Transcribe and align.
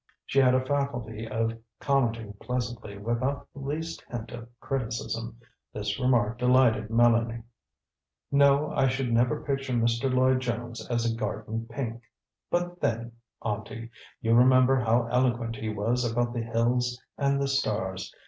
She 0.25 0.39
had 0.39 0.55
a 0.55 0.65
faculty 0.65 1.27
of 1.29 1.53
commenting 1.79 2.33
pleasantly 2.41 2.97
without 2.97 3.47
the 3.53 3.59
least 3.59 4.03
hint 4.09 4.31
of 4.31 4.49
criticism. 4.59 5.37
This 5.73 5.99
remark 5.99 6.39
delighted 6.39 6.87
Mélanie. 6.89 7.43
"No; 8.31 8.71
I 8.71 8.87
should 8.87 9.13
never 9.13 9.43
picture 9.43 9.73
Mr. 9.73 10.11
Lloyd 10.11 10.39
Jones 10.39 10.89
as 10.89 11.05
a 11.05 11.15
garden 11.15 11.67
pink. 11.69 12.01
But 12.49 12.79
then, 12.81 13.11
Auntie, 13.43 13.91
you 14.21 14.33
remember 14.33 14.79
how 14.79 15.05
eloquent 15.11 15.55
he 15.57 15.69
was 15.69 16.03
about 16.03 16.33
the 16.33 16.41
hills 16.41 16.99
and 17.15 17.39
the 17.39 17.47
stars. 17.47 18.11